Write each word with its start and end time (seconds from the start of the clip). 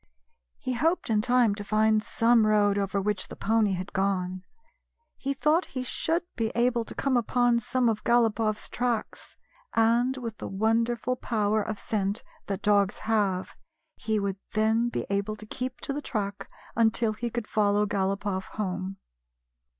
He 0.57 0.73
hoped 0.73 1.11
in 1.11 1.21
time 1.21 1.53
to 1.53 1.63
find 1.63 2.01
some 2.03 2.47
road 2.47 2.79
over 2.79 2.99
which 2.99 3.27
the 3.27 3.35
pony 3.35 3.73
had 3.73 3.93
gone. 3.93 4.41
He 5.15 5.31
thought 5.35 5.65
he 5.77 5.83
should 5.83 6.23
be 6.35 6.51
able 6.55 6.83
to 6.85 6.95
come 6.95 7.15
upon 7.15 7.59
some 7.59 7.87
of 7.87 8.03
GalopofFs 8.03 8.67
tracks, 8.71 9.37
and, 9.75 10.17
with 10.17 10.39
the 10.39 10.47
wonderful 10.47 11.15
power 11.15 11.61
of 11.61 11.77
scent 11.77 12.23
that 12.47 12.63
dogs 12.63 12.97
have, 13.05 13.55
he 13.95 14.17
would 14.19 14.37
then 14.53 14.89
be 14.89 15.05
able 15.11 15.35
to 15.35 15.45
keep 15.45 15.79
to 15.81 15.93
the 15.93 16.01
track 16.01 16.49
until 16.75 17.13
he 17.13 17.29
could 17.29 17.45
follow 17.45 17.85
Galopoff 17.85 18.45
home. 18.55 18.97